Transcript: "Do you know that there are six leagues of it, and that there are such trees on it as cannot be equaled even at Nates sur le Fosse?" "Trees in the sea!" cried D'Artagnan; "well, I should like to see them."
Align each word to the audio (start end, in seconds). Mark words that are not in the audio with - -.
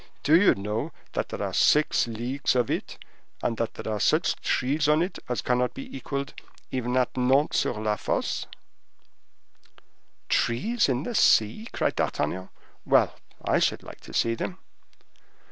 "Do 0.23 0.35
you 0.35 0.55
know 0.55 0.91
that 1.13 1.29
there 1.29 1.43
are 1.43 1.53
six 1.53 2.07
leagues 2.07 2.55
of 2.55 2.71
it, 2.71 2.97
and 3.43 3.55
that 3.57 3.75
there 3.75 3.93
are 3.93 3.99
such 3.99 4.33
trees 4.37 4.87
on 4.89 5.03
it 5.03 5.19
as 5.29 5.43
cannot 5.43 5.75
be 5.75 5.95
equaled 5.95 6.33
even 6.71 6.97
at 6.97 7.13
Nates 7.15 7.57
sur 7.57 7.73
le 7.79 7.95
Fosse?" 7.97 8.47
"Trees 10.27 10.89
in 10.89 11.03
the 11.03 11.13
sea!" 11.13 11.67
cried 11.71 11.97
D'Artagnan; 11.97 12.49
"well, 12.83 13.13
I 13.45 13.59
should 13.59 13.83
like 13.83 13.99
to 14.01 14.11
see 14.11 14.33
them." 14.33 14.57